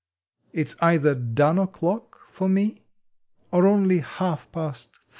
It 0.51 0.69
s 0.69 0.75
either 0.81 1.13
Done 1.13 1.59
o 1.59 1.67
Clock 1.67 2.21
for 2.31 2.49
me, 2.49 2.81
Or 3.51 3.67
only 3.67 3.99
Half 3.99 4.51
past 4.51 4.95
Through. 4.95 5.03